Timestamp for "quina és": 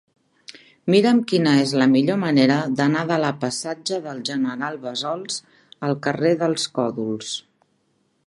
1.31-1.73